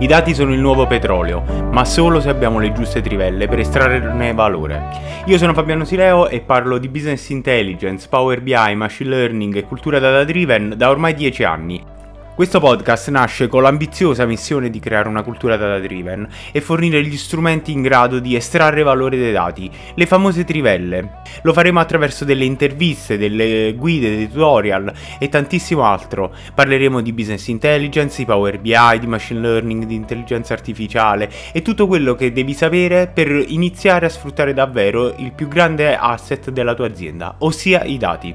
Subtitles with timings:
[0.00, 4.34] I dati sono il nuovo petrolio, ma solo se abbiamo le giuste trivelle per estrarne
[4.34, 4.82] valore.
[5.26, 10.00] Io sono Fabiano Sileo e parlo di business intelligence, Power BI, machine learning e cultura
[10.00, 11.93] data driven da ormai 10 anni
[12.34, 17.16] questo podcast nasce con l'ambiziosa missione di creare una cultura data driven e fornire gli
[17.16, 21.22] strumenti in grado di estrarre valore dai dati, le famose trivelle.
[21.42, 26.34] Lo faremo attraverso delle interviste, delle guide, dei tutorial e tantissimo altro.
[26.52, 31.86] Parleremo di business intelligence, di Power BI, di machine learning, di intelligenza artificiale e tutto
[31.86, 36.86] quello che devi sapere per iniziare a sfruttare davvero il più grande asset della tua
[36.86, 38.34] azienda, ossia i dati.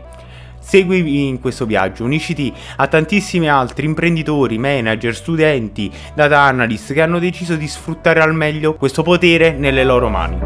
[0.69, 7.17] Seguimi in questo viaggio, unisciti a tantissimi altri imprenditori, manager, studenti, data analyst che hanno
[7.17, 10.37] deciso di sfruttare al meglio questo potere nelle loro mani.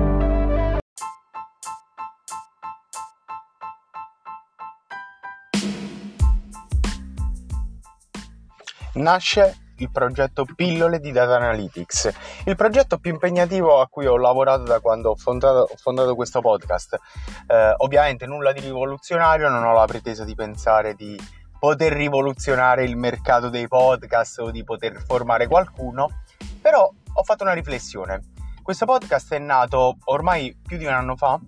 [8.93, 12.11] Nasce il progetto Pillole di Data Analytics,
[12.45, 16.41] il progetto più impegnativo a cui ho lavorato da quando ho fondato, ho fondato questo
[16.41, 16.99] podcast.
[17.47, 21.19] Eh, ovviamente nulla di rivoluzionario, non ho la pretesa di pensare di
[21.59, 26.23] poter rivoluzionare il mercato dei podcast o di poter formare qualcuno,
[26.61, 28.31] però ho fatto una riflessione.
[28.61, 31.39] Questo podcast è nato ormai più di un anno fa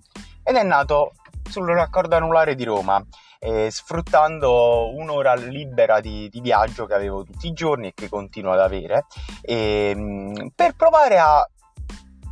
[0.42, 1.12] ed è nato
[1.48, 3.04] sul raccordo anulare di Roma
[3.46, 8.50] eh, sfruttando un'ora libera di, di, viaggio che avevo tutti i giorni e che continuo
[8.50, 9.06] ad avere
[9.40, 11.48] eh, per provare a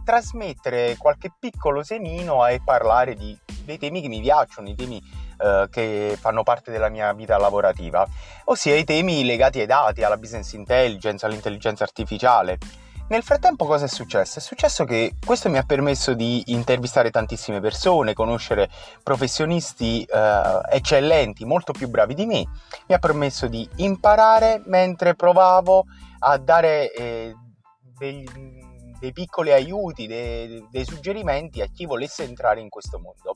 [0.04, 5.00] trasmettere qualche piccolo semino e parlare di, dei temi che mi piacciono, i temi
[5.38, 8.04] eh, che fanno parte della mia vita lavorativa,
[8.46, 12.58] ossia i temi legati ai dati, alla business intelligence, all'intelligenza artificiale.
[13.06, 14.38] Nel frattempo cosa è successo?
[14.38, 18.70] È successo che questo mi ha permesso di intervistare tantissime persone, conoscere
[19.02, 22.48] professionisti eh, eccellenti, molto più bravi di me,
[22.86, 25.84] mi ha permesso di imparare mentre provavo
[26.20, 27.34] a dare eh,
[27.98, 28.26] dei,
[28.98, 33.34] dei, piccoli aiuti, dei, dei suggerimenti a chi volesse entrare in questo mondo.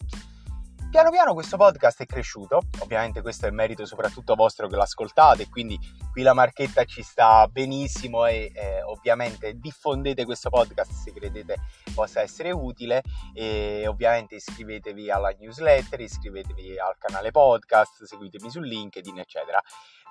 [0.91, 5.79] Piano piano questo podcast è cresciuto, ovviamente questo è merito soprattutto vostro che l'ascoltate, quindi
[6.11, 11.57] qui la marchetta ci sta benissimo e eh, ovviamente diffondete questo podcast se credete
[11.95, 13.03] possa essere utile
[13.35, 19.61] e ovviamente iscrivetevi alla newsletter, iscrivetevi al canale podcast, seguitemi su LinkedIn eccetera.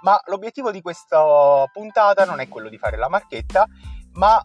[0.04, 3.66] Ma l'obiettivo di questa puntata non è quello di fare la marchetta,
[4.14, 4.40] ma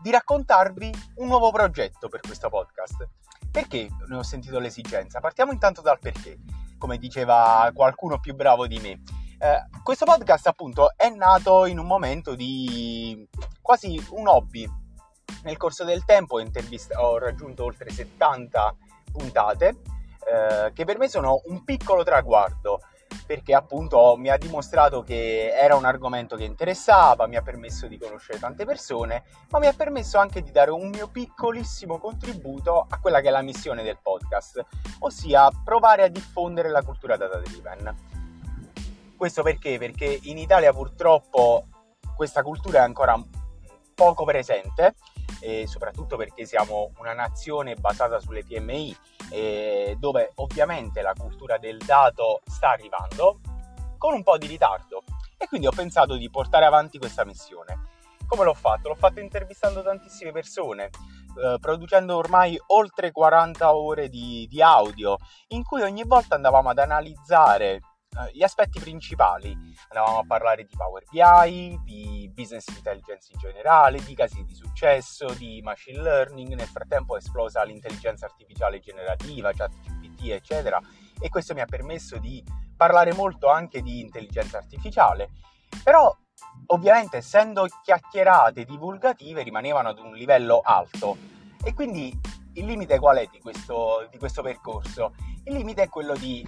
[0.00, 3.19] di raccontarvi un nuovo progetto per questo podcast
[3.50, 5.20] perché ne ho sentito l'esigenza?
[5.20, 6.38] Partiamo intanto dal perché,
[6.78, 9.02] come diceva qualcuno più bravo di me.
[9.38, 13.26] Eh, questo podcast appunto è nato in un momento di
[13.60, 14.68] quasi un hobby.
[15.42, 18.76] Nel corso del tempo ho raggiunto oltre 70
[19.10, 19.80] puntate
[20.20, 22.80] eh, che per me sono un piccolo traguardo
[23.26, 27.98] perché appunto mi ha dimostrato che era un argomento che interessava, mi ha permesso di
[27.98, 32.98] conoscere tante persone, ma mi ha permesso anche di dare un mio piccolissimo contributo a
[32.98, 34.64] quella che è la missione del podcast,
[35.00, 37.94] ossia provare a diffondere la cultura data driven.
[39.16, 39.78] Questo perché?
[39.78, 41.66] Perché in Italia purtroppo
[42.16, 43.22] questa cultura è ancora
[43.94, 44.94] poco presente
[45.40, 48.96] e soprattutto perché siamo una nazione basata sulle PMI
[49.30, 53.40] eh, dove ovviamente la cultura del dato sta arrivando
[53.96, 55.02] con un po' di ritardo
[55.36, 57.88] e quindi ho pensato di portare avanti questa missione.
[58.26, 58.88] Come l'ho fatto?
[58.88, 65.16] L'ho fatto intervistando tantissime persone, eh, producendo ormai oltre 40 ore di, di audio
[65.48, 67.80] in cui ogni volta andavamo ad analizzare
[68.16, 69.56] eh, gli aspetti principali.
[69.88, 75.32] Andavamo a parlare di Power BI, di business intelligence in generale, di casi di successo,
[75.34, 76.54] di machine learning.
[76.54, 80.80] Nel frattempo è esplosa l'intelligenza artificiale generativa, ChatGPT, eccetera.
[81.20, 82.42] E questo mi ha permesso di
[82.76, 85.30] parlare molto anche di intelligenza artificiale.
[85.84, 86.16] Però
[86.66, 91.16] ovviamente essendo chiacchierate divulgative rimanevano ad un livello alto
[91.62, 92.18] e quindi
[92.54, 95.14] il limite qual è di questo, di questo percorso?
[95.44, 96.46] Il limite è quello di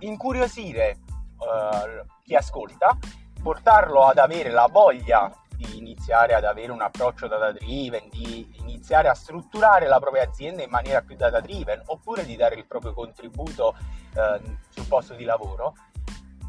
[0.00, 0.98] incuriosire
[1.38, 2.96] uh, chi ascolta,
[3.42, 9.08] portarlo ad avere la voglia di iniziare ad avere un approccio data driven, di iniziare
[9.08, 12.92] a strutturare la propria azienda in maniera più data driven, oppure di dare il proprio
[12.92, 13.74] contributo
[14.14, 15.74] uh, sul posto di lavoro,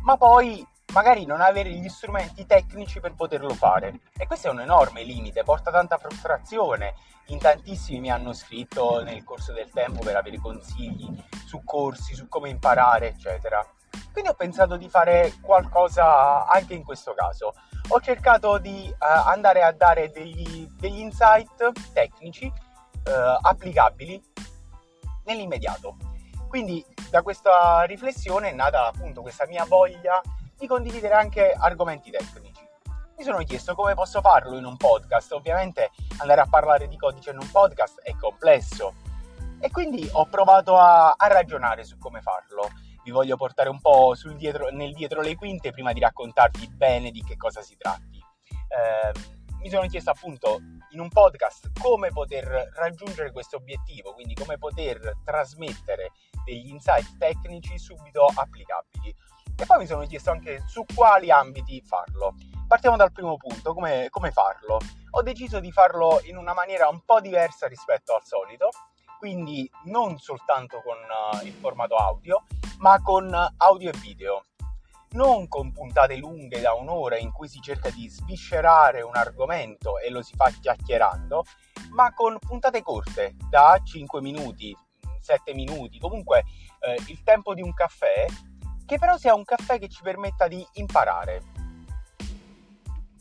[0.04, 4.00] ma poi magari non avere gli strumenti tecnici per poterlo fare.
[4.18, 6.96] E questo è un enorme limite, porta tanta frustrazione.
[7.28, 12.28] In tantissimi mi hanno scritto nel corso del tempo per avere consigli su corsi, su
[12.28, 13.66] come imparare, eccetera.
[14.12, 17.54] Quindi ho pensato di fare qualcosa anche in questo caso.
[17.90, 24.22] Ho cercato di uh, andare a dare degli, degli insight tecnici uh, applicabili
[25.26, 25.98] nell'immediato.
[26.48, 30.22] Quindi da questa riflessione è nata appunto questa mia voglia
[30.58, 32.66] di condividere anche argomenti tecnici.
[33.18, 35.32] mi sono chiesto come posso farlo in un podcast.
[35.34, 38.94] Ovviamente andare a parlare di codice in un podcast è complesso
[39.60, 42.70] e quindi ho provato a, a ragionare su come farlo.
[43.04, 47.24] Vi voglio portare un po' dietro, nel dietro le quinte prima di raccontarvi bene di
[47.24, 48.18] che cosa si tratti.
[48.18, 50.60] Eh, mi sono chiesto appunto
[50.92, 56.12] in un podcast come poter raggiungere questo obiettivo, quindi come poter trasmettere
[56.44, 59.14] degli insight tecnici subito applicabili.
[59.60, 62.36] E poi mi sono chiesto anche su quali ambiti farlo.
[62.68, 64.80] Partiamo dal primo punto, come, come farlo.
[65.12, 68.70] Ho deciso di farlo in una maniera un po' diversa rispetto al solito,
[69.18, 72.44] quindi non soltanto con uh, il formato audio,
[72.78, 74.44] ma con audio e video
[75.12, 80.10] non con puntate lunghe da un'ora in cui si cerca di sviscerare un argomento e
[80.10, 81.44] lo si fa chiacchierando,
[81.92, 84.76] ma con puntate corte da 5 minuti,
[85.20, 86.44] 7 minuti, comunque
[86.80, 88.26] eh, il tempo di un caffè,
[88.88, 91.44] che però sia un caffè che ci permetta di imparare.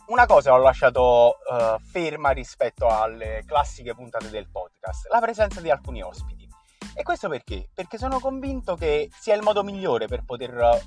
[0.06, 5.68] Una cosa ho lasciato uh, ferma rispetto alle classiche puntate del podcast, la presenza di
[5.68, 6.48] alcuni ospiti.
[6.94, 7.68] E questo perché?
[7.74, 10.80] Perché sono convinto che sia il modo migliore per poter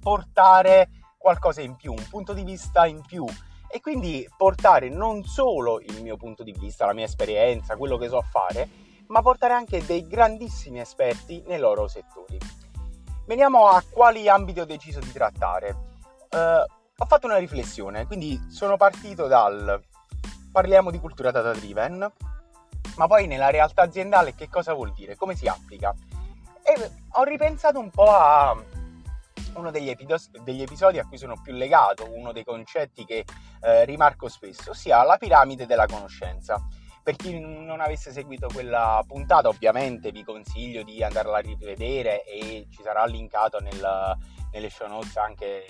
[0.00, 3.26] portare qualcosa in più, un punto di vista in più
[3.68, 8.08] e quindi portare non solo il mio punto di vista, la mia esperienza, quello che
[8.08, 8.68] so fare,
[9.08, 12.38] ma portare anche dei grandissimi esperti nei loro settori.
[13.30, 15.70] Veniamo a quali ambiti ho deciso di trattare.
[16.32, 16.64] Uh,
[16.96, 19.80] ho fatto una riflessione, quindi sono partito dal
[20.50, 22.12] parliamo di cultura data driven,
[22.96, 25.94] ma poi nella realtà aziendale che cosa vuol dire, come si applica.
[26.64, 28.60] E ho ripensato un po' a
[29.54, 33.24] uno degli, epidos- degli, episodi a cui sono più legato, uno dei concetti che
[33.60, 36.60] eh, rimarco spesso, ossia la piramide della conoscenza.
[37.02, 42.66] Per chi non avesse seguito quella puntata, ovviamente vi consiglio di andarla a rivedere e
[42.70, 44.16] ci sarà linkato nel,
[44.52, 45.64] nelle show notes anche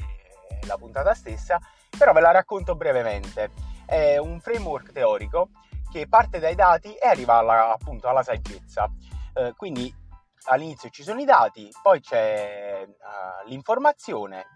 [0.66, 1.58] la puntata stessa,
[1.96, 3.50] però ve la racconto brevemente.
[3.86, 5.50] È un framework teorico
[5.90, 8.90] che parte dai dati e arriva alla, appunto alla saggezza.
[9.34, 9.92] Eh, quindi
[10.44, 14.46] all'inizio ci sono i dati, poi c'è uh, l'informazione,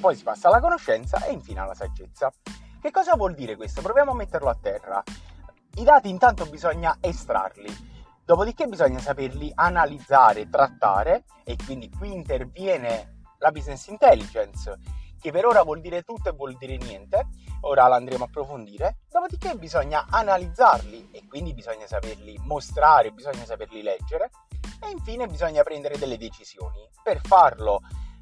[0.00, 2.32] poi si passa alla conoscenza e infine alla saggezza.
[2.80, 3.82] Che cosa vuol dire questo?
[3.82, 5.02] Proviamo a metterlo a terra.
[5.74, 7.68] I dati intanto bisogna estrarli,
[8.24, 14.76] dopodiché bisogna saperli analizzare, trattare e quindi qui interviene la business intelligence,
[15.20, 17.28] che per ora vuol dire tutto e vuol dire niente,
[17.62, 24.30] ora l'andremo a approfondire, dopodiché bisogna analizzarli e quindi bisogna saperli mostrare, bisogna saperli leggere
[24.80, 26.88] e infine bisogna prendere delle decisioni.
[27.02, 27.80] Per farlo,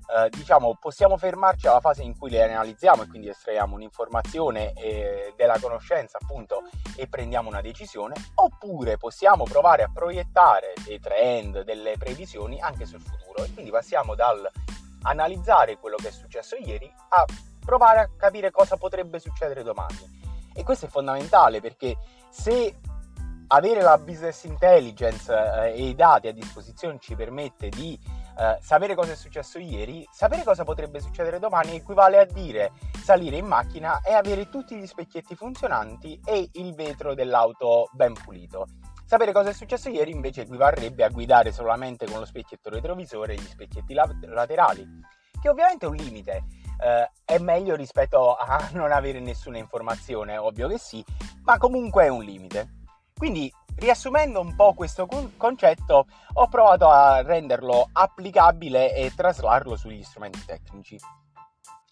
[0.09, 5.35] eh, diciamo, possiamo fermarci alla fase in cui le analizziamo e quindi estraiamo un'informazione eh,
[5.37, 6.63] della conoscenza, appunto,
[6.97, 13.01] e prendiamo una decisione, oppure possiamo provare a proiettare dei trend, delle previsioni anche sul
[13.01, 14.49] futuro e quindi passiamo dal
[15.03, 17.25] analizzare quello che è successo ieri a
[17.65, 20.25] provare a capire cosa potrebbe succedere domani.
[20.55, 21.97] E questo è fondamentale perché
[22.31, 22.77] se
[23.49, 27.99] avere la business intelligence eh, e i dati a disposizione ci permette di
[28.39, 32.73] eh, sapere cosa è successo ieri, sapere cosa potrebbe succedere domani equivale a dire
[33.03, 38.67] salire in macchina e avere tutti gli specchietti funzionanti e il vetro dell'auto ben pulito.
[39.07, 43.37] Sapere cosa è successo ieri invece equivarrebbe a guidare solamente con lo specchietto retrovisore e
[43.37, 44.85] gli specchietti laterali,
[45.41, 46.43] che ovviamente è un limite.
[46.79, 51.05] Eh, è meglio rispetto a non avere nessuna informazione, ovvio che sì,
[51.45, 52.85] ma comunque è un limite.
[53.17, 55.07] Quindi, riassumendo un po' questo
[55.37, 60.99] concetto, ho provato a renderlo applicabile e traslarlo sugli strumenti tecnici.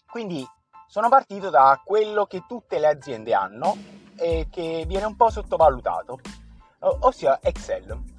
[0.09, 0.47] Quindi,
[0.87, 3.75] sono partito da quello che tutte le aziende hanno
[4.17, 6.19] e che viene un po' sottovalutato,
[6.79, 8.13] ossia Excel.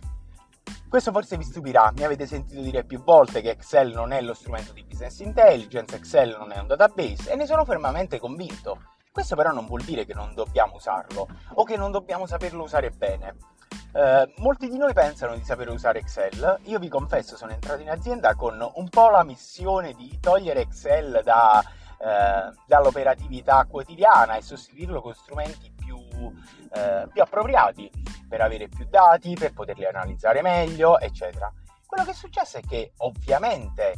[0.89, 4.35] Questo forse vi stupirà, mi avete sentito dire più volte che Excel non è lo
[4.35, 8.81] strumento di business intelligence, Excel non è un database e ne sono fermamente convinto.
[9.11, 12.91] Questo però non vuol dire che non dobbiamo usarlo o che non dobbiamo saperlo usare
[12.91, 13.35] bene.
[13.97, 16.61] Eh, molti di noi pensano di sapere usare Excel.
[16.65, 21.23] Io vi confesso, sono entrato in azienda con un po' la missione di togliere Excel
[21.25, 25.97] da, eh, dall'operatività quotidiana e sostituirlo con strumenti più,
[26.75, 27.91] eh, più appropriati
[28.29, 31.51] per avere più dati, per poterli analizzare meglio, eccetera.
[31.87, 33.95] Quello che è successo è che ovviamente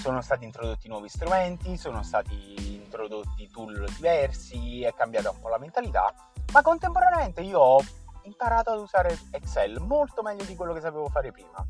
[0.00, 5.58] sono stati introdotti nuovi strumenti, sono stati introdotti tool diversi, è cambiata un po' la
[5.58, 6.14] mentalità,
[6.52, 7.82] ma contemporaneamente io ho
[8.24, 11.64] imparato ad usare Excel molto meglio di quello che sapevo fare prima.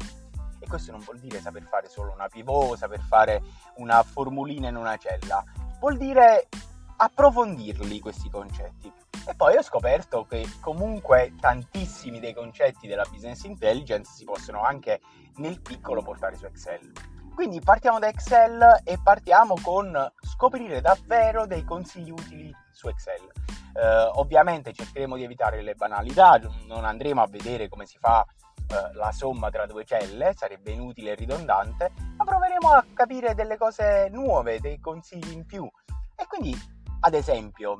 [0.58, 3.42] E questo non vuol dire saper fare solo una pivot, saper fare
[3.76, 5.44] una formulina in una cella,
[5.78, 6.48] vuol dire
[6.96, 8.90] approfondirli questi concetti.
[9.26, 15.00] E poi ho scoperto che comunque tantissimi dei concetti della business intelligence si possono anche
[15.36, 16.92] nel piccolo portare su Excel.
[17.34, 23.30] Quindi partiamo da Excel e partiamo con scoprire davvero dei consigli utili su Excel.
[23.74, 28.24] Eh, ovviamente cercheremo di evitare le banalità, non andremo a vedere come si fa
[28.68, 33.56] eh, la somma tra due celle, sarebbe inutile e ridondante, ma proveremo a capire delle
[33.56, 35.68] cose nuove, dei consigli in più.
[36.16, 36.56] E quindi,
[37.00, 37.78] ad esempio,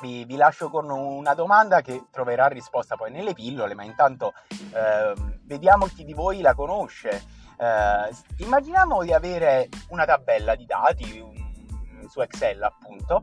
[0.00, 5.14] vi, vi, lascio con una domanda che troverà risposta poi nelle pillole, ma intanto eh,
[5.44, 7.22] vediamo chi di voi la conosce.
[7.58, 13.22] Eh, immaginiamo di avere una tabella di dati un, su Excel, appunto,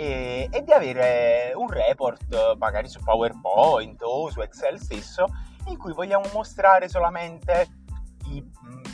[0.00, 5.26] e, e, di avere un report magari su PowerPoint o su Excel stesso
[5.66, 7.66] in cui vogliamo mostrare solamente
[8.26, 8.44] i,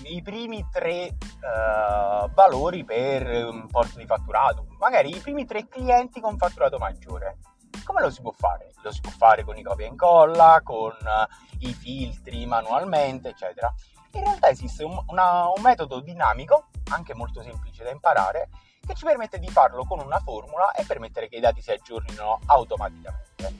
[0.04, 6.20] i primi tre uh, valori per un porto di fatturato, magari i primi tre clienti
[6.20, 7.36] con fatturato maggiore.
[7.84, 8.72] Come lo si può fare?
[8.82, 13.72] Lo si può fare con i copia e incolla, con uh, i filtri manualmente, eccetera.
[14.12, 18.48] In realtà esiste un, una, un metodo dinamico, anche molto semplice da imparare,
[18.84, 22.40] che ci permette di farlo con una formula e permettere che i dati si aggiornino
[22.46, 23.52] automaticamente.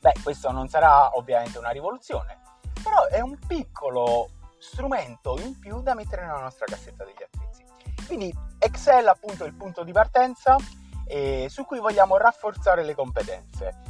[0.00, 2.40] Beh, questo non sarà ovviamente una rivoluzione,
[2.82, 7.64] però è un piccolo strumento in più da mettere nella nostra cassetta degli attrezzi.
[8.06, 10.56] Quindi Excel appunto è il punto di partenza
[11.06, 13.89] eh, su cui vogliamo rafforzare le competenze.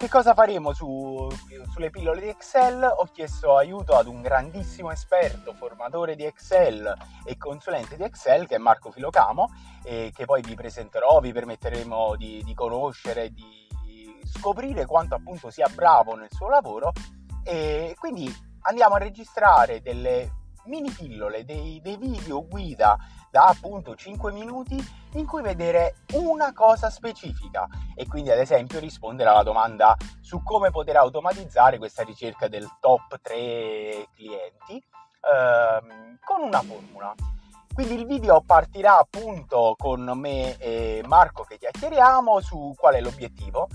[0.00, 1.28] Che cosa faremo su,
[1.70, 2.82] sulle pillole di Excel?
[2.82, 6.90] Ho chiesto aiuto ad un grandissimo esperto, formatore di Excel
[7.22, 9.52] e consulente di Excel che è Marco Filocamo,
[9.82, 13.68] eh, che poi vi presenterò, vi permetteremo di, di conoscere, di
[14.24, 16.92] scoprire quanto appunto sia bravo nel suo lavoro
[17.44, 20.39] e quindi andiamo a registrare delle
[20.70, 22.96] mini pillole, dei, dei video guida
[23.30, 24.82] da appunto 5 minuti
[25.14, 30.70] in cui vedere una cosa specifica e quindi ad esempio rispondere alla domanda su come
[30.70, 34.82] poter automatizzare questa ricerca del top 3 clienti
[35.20, 37.14] ehm, con una formula.
[37.74, 43.68] Quindi il video partirà appunto con me e Marco che chiacchieriamo su qual è l'obiettivo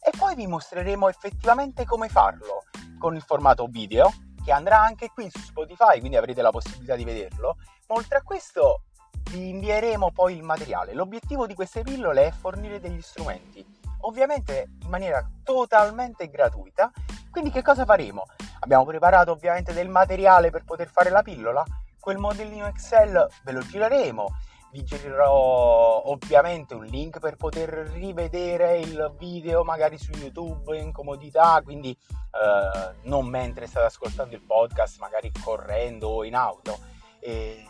[0.00, 2.64] e poi vi mostreremo effettivamente come farlo
[2.98, 4.10] con il formato video
[4.48, 7.58] che andrà anche qui su Spotify, quindi avrete la possibilità di vederlo.
[7.86, 8.84] Ma oltre a questo
[9.30, 10.94] vi invieremo poi il materiale.
[10.94, 13.62] L'obiettivo di queste pillole è fornire degli strumenti,
[14.00, 16.90] ovviamente in maniera totalmente gratuita.
[17.30, 18.24] Quindi che cosa faremo?
[18.60, 21.62] Abbiamo preparato ovviamente del materiale per poter fare la pillola,
[22.00, 24.28] quel modellino Excel ve lo gireremo,
[24.70, 31.60] vi girerò ovviamente un link per poter rivedere il video magari su YouTube in comodità,
[31.62, 36.78] quindi eh, non mentre state ascoltando il podcast, magari correndo o in auto.
[37.20, 37.64] E,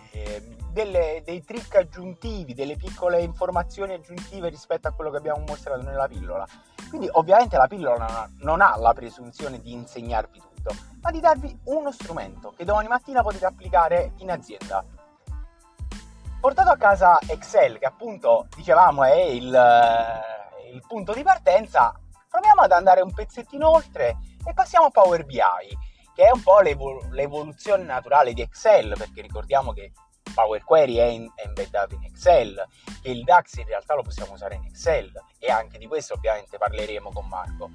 [0.73, 6.07] delle, dei trick aggiuntivi, delle piccole informazioni aggiuntive rispetto a quello che abbiamo mostrato nella
[6.07, 6.47] pillola.
[6.89, 11.91] Quindi ovviamente la pillola non ha la presunzione di insegnarvi tutto, ma di darvi uno
[11.91, 14.85] strumento che domani mattina potete applicare in azienda
[16.41, 21.93] Portato a casa Excel, che appunto dicevamo è il, eh, il punto di partenza,
[22.31, 25.41] proviamo ad andare un pezzettino oltre e passiamo a Power BI,
[26.15, 29.91] che è un po' l'evol- l'evoluzione naturale di Excel, perché ricordiamo che
[30.33, 32.65] Power Query è, in, è embeddato in Excel,
[33.03, 36.57] che il DAX in realtà lo possiamo usare in Excel e anche di questo ovviamente
[36.57, 37.71] parleremo con Marco.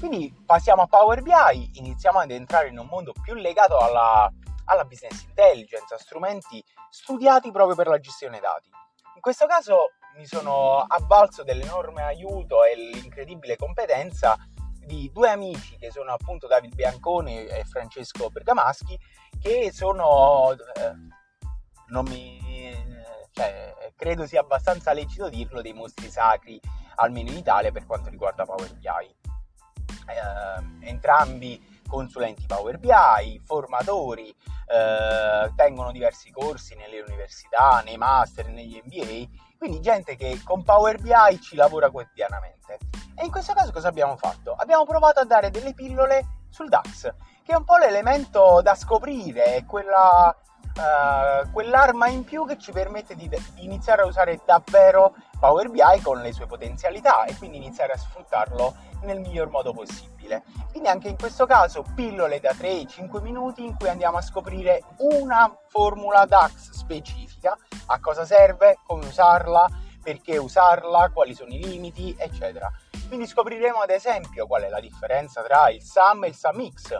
[0.00, 4.28] Quindi passiamo a Power BI, iniziamo ad entrare in un mondo più legato alla,
[4.68, 8.70] alla business intelligence, a strumenti studiati proprio per la gestione dati.
[9.14, 14.36] In questo caso mi sono avvalso dell'enorme aiuto e l'incredibile competenza
[14.88, 18.98] di due amici che sono appunto David Bianconi e Francesco Bergamaschi
[19.40, 20.94] che sono eh,
[21.88, 22.40] non mi
[23.32, 26.58] cioè, credo sia abbastanza lecito dirlo dei mostri sacri
[26.96, 28.88] almeno in Italia per quanto riguarda Power BI
[30.08, 38.80] eh, entrambi consulenti Power BI, formatori, eh, tengono diversi corsi nelle università, nei master, negli
[38.84, 42.78] MBA, quindi gente che con Power BI ci lavora quotidianamente.
[43.16, 44.54] E in questo caso cosa abbiamo fatto?
[44.56, 49.64] Abbiamo provato a dare delle pillole sul DAX, che è un po' l'elemento da scoprire,
[49.66, 50.36] quella,
[50.76, 56.20] uh, quell'arma in più che ci permette di, iniziare a usare davvero Power BI con
[56.20, 60.42] le sue potenzialità e quindi iniziare a sfruttarlo nel miglior modo possibile.
[60.70, 65.56] Quindi anche in questo caso pillole da 3-5 minuti in cui andiamo a scoprire una
[65.68, 69.68] formula DAX specifica, a cosa serve, come usarla,
[70.02, 72.70] perché usarla, quali sono i limiti, eccetera.
[73.06, 76.98] Quindi scopriremo ad esempio qual è la differenza tra il SUM e il SUMX,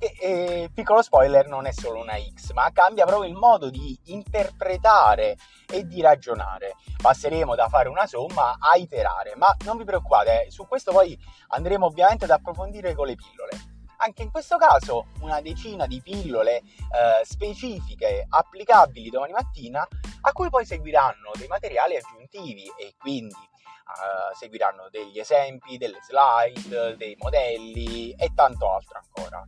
[0.00, 3.96] e, e, piccolo spoiler, non è solo una X, ma cambia proprio il modo di
[4.06, 5.36] interpretare
[5.70, 6.76] e di ragionare.
[7.00, 11.16] Passeremo da fare una somma a iterare, ma non vi preoccupate, su questo poi
[11.48, 13.50] andremo ovviamente ad approfondire con le pillole.
[13.98, 19.86] Anche in questo caso una decina di pillole eh, specifiche applicabili domani mattina
[20.22, 26.96] a cui poi seguiranno dei materiali aggiuntivi e quindi uh, seguiranno degli esempi, delle slide,
[26.96, 29.46] dei modelli e tanto altro ancora.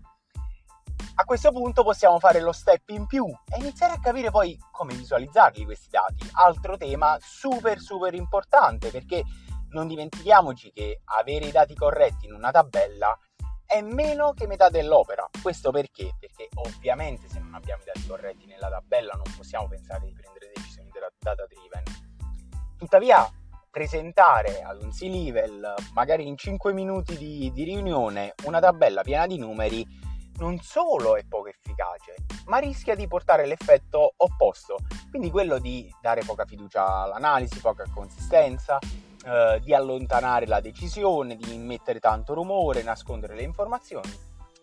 [1.23, 4.93] A questo punto possiamo fare lo step in più e iniziare a capire poi come
[4.93, 6.29] visualizzarli questi dati.
[6.33, 9.23] Altro tema super super importante perché
[9.69, 13.17] non dimentichiamoci che avere i dati corretti in una tabella
[13.65, 15.25] è meno che metà dell'opera.
[15.41, 16.11] Questo perché?
[16.19, 20.51] Perché ovviamente se non abbiamo i dati corretti nella tabella non possiamo pensare di prendere
[20.53, 21.85] decisioni data driven.
[22.77, 23.31] Tuttavia,
[23.71, 29.39] presentare ad un C-level, magari in 5 minuti di, di riunione, una tabella piena di
[29.39, 30.02] numeri,
[30.39, 32.15] non solo è poco efficace,
[32.47, 34.79] ma rischia di portare l'effetto opposto,
[35.11, 38.79] quindi quello di dare poca fiducia all'analisi, poca consistenza,
[39.25, 44.11] eh, di allontanare la decisione, di mettere tanto rumore, nascondere le informazioni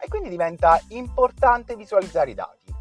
[0.01, 2.78] e quindi diventa importante visualizzare i dati.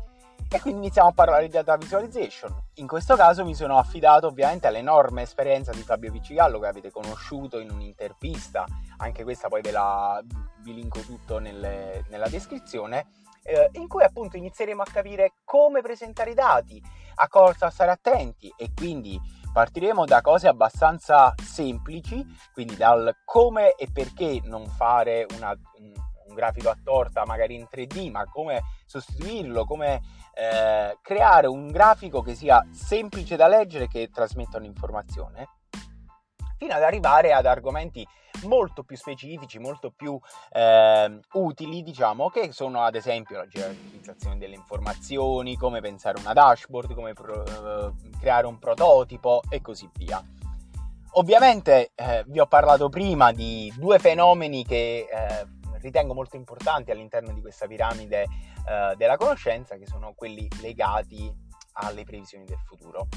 [0.51, 2.55] E quindi iniziamo a parlare di data visualization.
[2.75, 7.59] In questo caso mi sono affidato ovviamente all'enorme esperienza di Fabio Piccigallo che avete conosciuto
[7.59, 8.65] in un'intervista,
[8.97, 10.23] anche questa poi ve la
[10.61, 13.09] vi linko tutto nelle, nella descrizione,
[13.43, 16.83] eh, in cui appunto inizieremo a capire come presentare i dati,
[17.17, 19.21] a cosa stare attenti e quindi
[19.59, 25.53] Partiremo da cose abbastanza semplici, quindi dal come e perché non fare una,
[26.29, 30.01] un, grafico a torta magari in 3D, ma come sostituirlo, come
[30.35, 35.49] eh, creare un grafico che sia semplice da leggere e che trasmetta un'informazione,
[36.57, 38.07] fino ad arrivare ad argomenti
[38.45, 40.19] molto più specifici, molto più
[40.53, 46.95] eh, utili, diciamo, che sono ad esempio la gerarchizzazione delle informazioni, come pensare una dashboard,
[46.95, 50.23] come pro, eh, creare un prototipo e così via.
[51.13, 55.47] Ovviamente eh, vi ho parlato prima di due fenomeni che eh,
[55.81, 61.33] ritengo molto importanti all'interno di questa piramide eh, della conoscenza, che sono quelli legati
[61.73, 63.09] alle previsioni del futuro.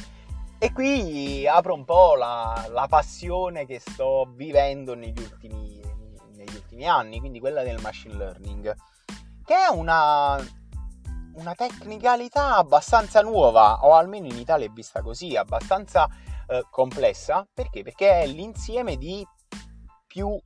[0.57, 5.81] E qui apro un po' la, la passione che sto vivendo negli ultimi,
[6.35, 8.75] negli ultimi, anni, quindi quella del machine learning,
[9.43, 10.37] che è una,
[11.33, 16.07] una tecnicalità abbastanza nuova, o almeno in Italia è vista così, abbastanza
[16.47, 17.47] eh, complessa.
[17.51, 17.81] Perché?
[17.81, 19.25] Perché è l'insieme di
[20.05, 20.39] più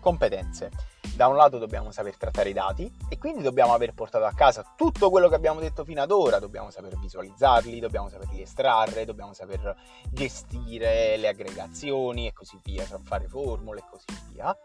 [0.00, 0.70] competenze
[1.14, 4.64] da un lato dobbiamo saper trattare i dati e quindi dobbiamo aver portato a casa
[4.76, 9.32] tutto quello che abbiamo detto fino ad ora, dobbiamo saper visualizzarli, dobbiamo saperli estrarre, dobbiamo
[9.32, 9.76] saper
[10.10, 14.56] gestire le aggregazioni e così via, fare formule e così via.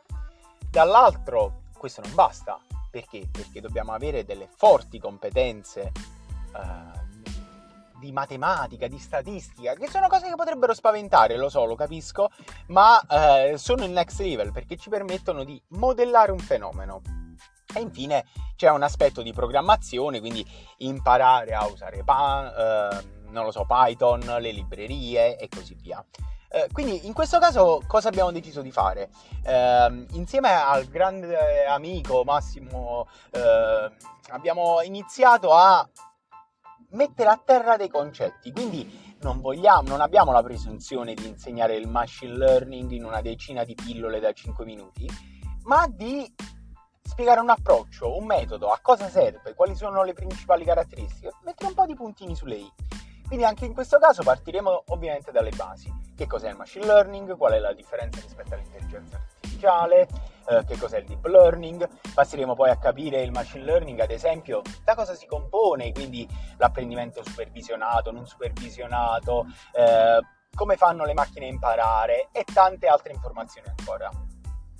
[0.70, 3.28] Dall'altro questo non basta, perché?
[3.32, 5.92] Perché dobbiamo avere delle forti competenze
[6.54, 7.17] uh,
[8.00, 12.30] di matematica, di statistica, che sono cose che potrebbero spaventare, lo so, lo capisco,
[12.68, 17.02] ma eh, sono il next level perché ci permettono di modellare un fenomeno.
[17.74, 20.46] E infine c'è un aspetto di programmazione, quindi
[20.78, 26.04] imparare a usare pa- eh, so, Python, le librerie e così via.
[26.50, 29.10] Eh, quindi in questo caso cosa abbiamo deciso di fare?
[29.44, 33.92] Eh, insieme al grande amico Massimo eh,
[34.30, 35.88] abbiamo iniziato a
[36.92, 38.52] mettere a terra dei concetti.
[38.52, 43.64] Quindi non vogliamo, non abbiamo la presunzione di insegnare il machine learning in una decina
[43.64, 45.10] di pillole da 5 minuti,
[45.64, 46.32] ma di
[47.02, 51.76] spiegare un approccio, un metodo, a cosa serve, quali sono le principali caratteristiche, mettere un
[51.76, 52.72] po' di puntini sulle i.
[53.26, 55.92] Quindi anche in questo caso partiremo ovviamente dalle basi.
[56.16, 59.37] Che cos'è il machine learning, qual è la differenza rispetto all'intelligenza artificiale,
[60.50, 64.62] eh, che cos'è il deep learning, passeremo poi a capire il machine learning, ad esempio,
[64.84, 70.20] da cosa si compone, quindi l'apprendimento supervisionato, non supervisionato, eh,
[70.56, 74.10] come fanno le macchine a imparare e tante altre informazioni ancora.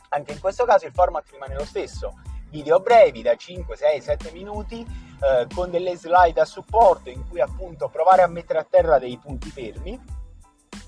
[0.10, 2.14] Anche in questo caso il format rimane lo stesso,
[2.50, 4.86] video brevi da 5, 6, 7 minuti
[5.22, 9.18] eh, con delle slide a supporto in cui appunto provare a mettere a terra dei
[9.18, 10.16] punti fermi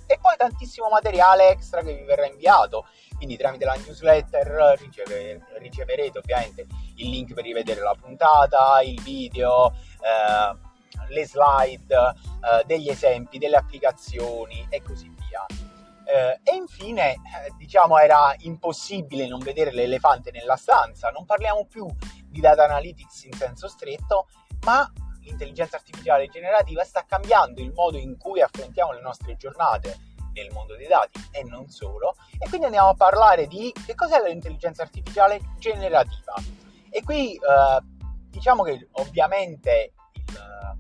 [0.05, 2.85] e poi tantissimo materiale extra che vi verrà inviato
[3.19, 9.73] quindi tramite la newsletter riceve, riceverete ovviamente il link per rivedere la puntata, il video,
[9.99, 10.57] eh,
[11.09, 15.45] le slide, eh, degli esempi, delle applicazioni e così via.
[16.05, 21.09] Eh, e infine, eh, diciamo, era impossibile non vedere l'elefante nella stanza.
[21.09, 21.85] Non parliamo più
[22.25, 24.29] di data analytics in senso stretto,
[24.63, 24.89] ma
[25.23, 30.75] l'intelligenza artificiale generativa sta cambiando il modo in cui affrontiamo le nostre giornate nel mondo
[30.75, 32.15] dei dati e non solo.
[32.39, 36.33] E quindi andiamo a parlare di che cos'è l'intelligenza artificiale generativa.
[36.89, 37.83] E qui eh,
[38.29, 40.77] diciamo che ovviamente il,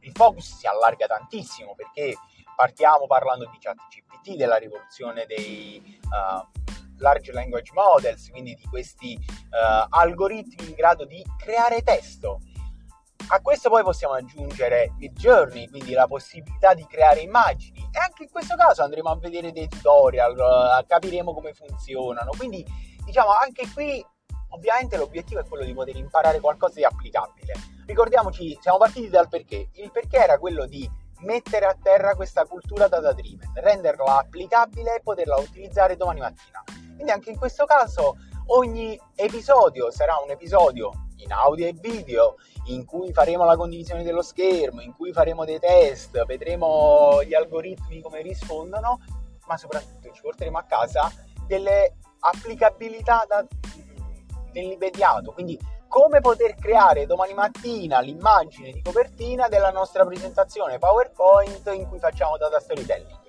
[0.00, 2.16] il, focus si allarga tantissimo perché
[2.54, 6.62] partiamo parlando di chat GPT, della rivoluzione dei uh,
[6.98, 12.40] large language models, quindi di questi uh, algoritmi in grado di creare testo
[13.28, 18.24] a questo poi possiamo aggiungere il journey, quindi la possibilità di creare immagini e anche
[18.24, 22.30] in questo caso andremo a vedere dei tutorial, uh, capiremo come funzionano.
[22.36, 22.64] Quindi
[23.04, 24.04] diciamo anche qui
[24.50, 27.52] ovviamente l'obiettivo è quello di poter imparare qualcosa di applicabile.
[27.86, 29.70] Ricordiamoci, siamo partiti dal perché.
[29.74, 30.88] Il perché era quello di
[31.20, 36.62] mettere a terra questa cultura data driven, renderla applicabile e poterla utilizzare domani mattina.
[36.94, 42.36] Quindi anche in questo caso ogni episodio sarà un episodio in audio e video
[42.66, 48.00] in cui faremo la condivisione dello schermo, in cui faremo dei test, vedremo gli algoritmi
[48.00, 49.00] come rispondono,
[49.46, 51.12] ma soprattutto ci porteremo a casa
[51.46, 53.44] delle applicabilità da,
[54.52, 55.32] nell'immediato.
[55.32, 55.58] Quindi
[55.88, 62.36] come poter creare domani mattina l'immagine di copertina della nostra presentazione PowerPoint in cui facciamo
[62.36, 63.25] data storytelling.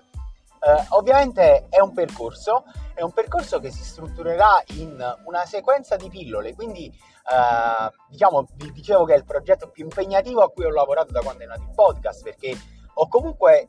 [0.67, 6.09] Eh, ovviamente è un percorso, è un percorso che si strutturerà in una sequenza di
[6.09, 10.71] pillole, quindi eh, diciamo, vi dicevo che è il progetto più impegnativo a cui ho
[10.71, 12.53] lavorato da quando è nato il podcast, perché
[12.95, 13.67] ho comunque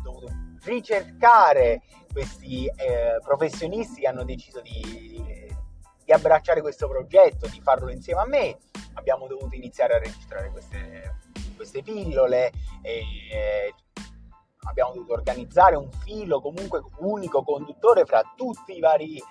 [0.00, 0.30] dovuto
[0.62, 1.82] ricercare
[2.12, 5.16] questi eh, professionisti che hanno deciso di
[6.06, 8.56] di abbracciare questo progetto, di farlo insieme a me.
[8.94, 11.16] Abbiamo dovuto iniziare a registrare queste,
[11.56, 13.74] queste pillole e, e
[14.66, 19.22] abbiamo dovuto organizzare un filo comunque unico conduttore fra tutti i vari eh,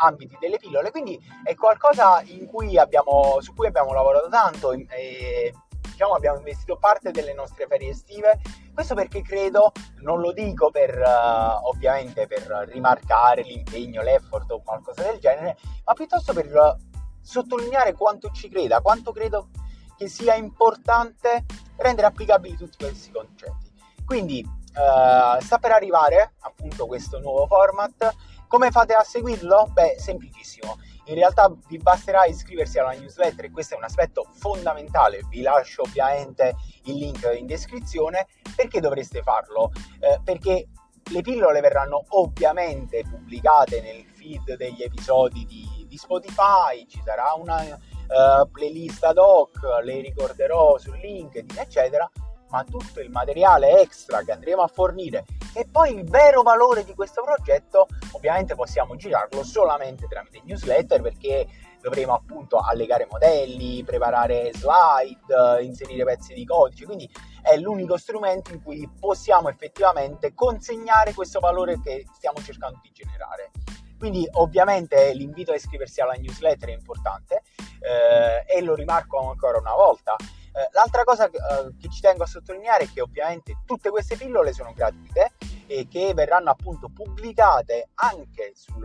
[0.00, 0.90] ambiti delle pillole.
[0.90, 7.10] Quindi è qualcosa cui abbiamo, su cui abbiamo lavorato tanto e diciamo abbiamo investito parte
[7.10, 8.40] delle nostre ferie estive
[8.72, 15.02] questo perché credo, non lo dico per uh, ovviamente per rimarcare l'impegno, l'effort o qualcosa
[15.02, 19.50] del genere, ma piuttosto per uh, sottolineare quanto ci creda, quanto credo
[19.98, 21.44] che sia importante
[21.76, 23.70] rendere applicabili tutti questi concetti.
[24.06, 24.42] Quindi
[24.74, 28.14] uh, sta per arrivare appunto questo nuovo format.
[28.46, 29.70] Come fate a seguirlo?
[29.72, 30.76] Beh, semplicissimo
[31.10, 35.22] in realtà vi basterà iscriversi alla newsletter e questo è un aspetto fondamentale.
[35.28, 36.54] Vi lascio ovviamente
[36.84, 38.28] il link in descrizione.
[38.54, 39.72] Perché dovreste farlo?
[39.98, 40.68] Eh, perché
[41.10, 47.60] le pillole verranno ovviamente pubblicate nel feed degli episodi di, di Spotify, ci sarà una
[47.62, 52.08] uh, playlist ad hoc, le ricorderò su LinkedIn, eccetera
[52.50, 56.94] ma tutto il materiale extra che andremo a fornire e poi il vero valore di
[56.94, 61.46] questo progetto ovviamente possiamo girarlo solamente tramite newsletter perché
[61.80, 67.10] dovremo appunto allegare modelli, preparare slide, inserire pezzi di codice, quindi
[67.42, 73.50] è l'unico strumento in cui possiamo effettivamente consegnare questo valore che stiamo cercando di generare.
[73.98, 77.42] Quindi ovviamente l'invito a iscriversi alla newsletter è importante
[77.80, 80.16] eh, e lo rimarco ancora una volta,
[80.52, 84.16] eh, l'altra cosa che, eh, che ci tengo a sottolineare è che ovviamente tutte queste
[84.16, 85.32] pillole sono gratuite
[85.66, 88.84] e che verranno appunto pubblicate anche sul,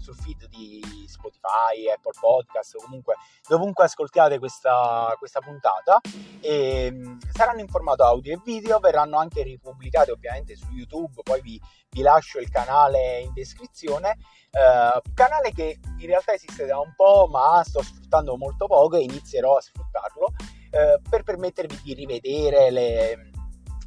[0.00, 3.16] sul feed di Spotify, Apple Podcast comunque
[3.48, 6.00] dovunque ascoltiate questa, questa puntata.
[6.40, 11.40] E mh, saranno in formato audio e video, verranno anche ripubblicate ovviamente su YouTube, poi
[11.40, 14.16] vi, vi lascio il canale in descrizione,
[14.50, 19.02] eh, canale che in realtà esiste da un po' ma sto sfruttando molto poco e
[19.02, 20.32] inizierò a sfruttarlo
[20.70, 23.30] eh, per permettervi di rivedere le,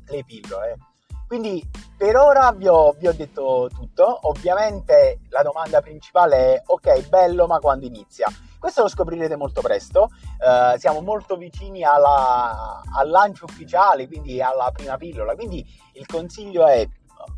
[0.08, 0.78] le pillole.
[1.28, 1.68] Quindi
[1.98, 7.48] per ora vi ho, vi ho, detto tutto, ovviamente la domanda principale è ok bello
[7.48, 8.28] ma quando inizia?
[8.60, 14.70] Questo lo scoprirete molto presto, eh, siamo molto vicini alla, al lancio ufficiale, quindi alla
[14.72, 16.88] prima pillola, quindi il consiglio è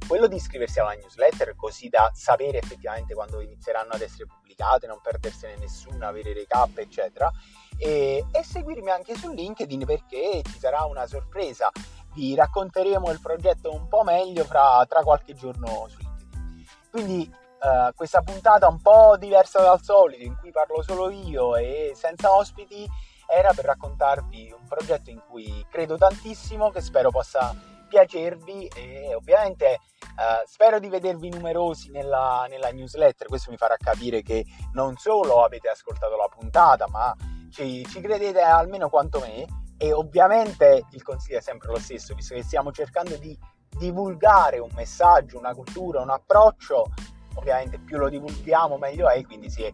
[0.08, 5.00] quello di iscriversi alla newsletter così da sapere effettivamente quando inizieranno ad essere pubblicate, non
[5.02, 7.32] perdersene nessuna, avere recap eccetera
[7.78, 11.70] e, e seguirmi anche su LinkedIn perché ci sarà una sorpresa,
[12.14, 16.66] vi racconteremo il progetto un po' meglio fra, tra qualche giorno su LinkedIn.
[16.92, 21.94] Quindi Uh, questa puntata un po' diversa dal solito, in cui parlo solo io e
[21.96, 22.86] senza ospiti,
[23.28, 27.56] era per raccontarvi un progetto in cui credo tantissimo, che spero possa
[27.88, 33.28] piacervi e ovviamente uh, spero di vedervi numerosi nella, nella, newsletter.
[33.28, 37.16] Questo mi farà capire che non solo avete ascoltato la puntata, ma
[37.56, 39.46] ci, ci credete almeno quanto me
[39.78, 43.38] e ovviamente il consiglio è sempre lo stesso, visto che stiamo cercando di
[43.70, 46.86] divulgare un messaggio, una cultura, un approccio,
[47.36, 49.74] ovviamente più lo divulghiamo meglio è, quindi se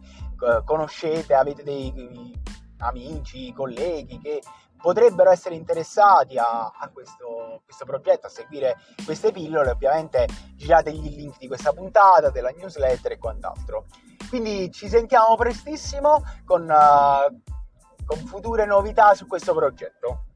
[0.64, 2.40] conoscete, avete dei
[2.78, 4.42] amici, colleghi che
[4.80, 11.14] potrebbero essere interessati a, a questo, questo, progetto, a seguire queste pillole, ovviamente girategli il
[11.14, 13.86] link di questa puntata, della newsletter e quant'altro.
[14.28, 16.62] Quindi ci sentiamo prestissimo con...
[16.62, 17.60] Uh,
[18.04, 20.31] con future novità su questo progetto.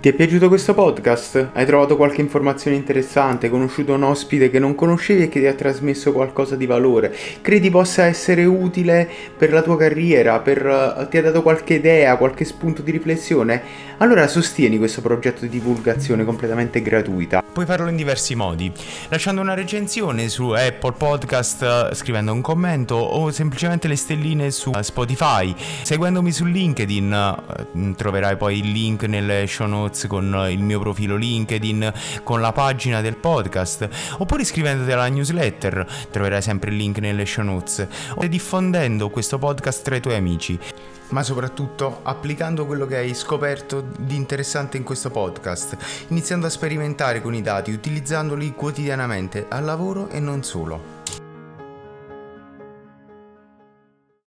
[0.00, 1.50] Ti è piaciuto questo podcast?
[1.52, 3.50] Hai trovato qualche informazione interessante?
[3.50, 7.14] Conosciuto un ospite che non conoscevi e che ti ha trasmesso qualcosa di valore?
[7.42, 10.38] Credi possa essere utile per la tua carriera?
[10.40, 13.88] Per, uh, ti ha dato qualche idea, qualche spunto di riflessione?
[13.98, 17.42] Allora sostieni questo progetto di divulgazione completamente gratuita.
[17.52, 18.72] Puoi farlo in diversi modi,
[19.10, 25.54] lasciando una recensione su Apple Podcast, scrivendo un commento o semplicemente le stelline su Spotify.
[25.82, 31.16] Seguendomi su LinkedIn troverai poi il link nelle show notes notes con il mio profilo
[31.16, 37.26] LinkedIn, con la pagina del podcast, oppure iscrivendoti alla newsletter, troverai sempre il link nelle
[37.26, 40.58] show notes, o diffondendo questo podcast tra i tuoi amici
[41.10, 45.76] ma soprattutto applicando quello che hai scoperto di interessante in questo podcast,
[46.06, 50.99] iniziando a sperimentare con i dati, utilizzandoli quotidianamente al lavoro e non solo.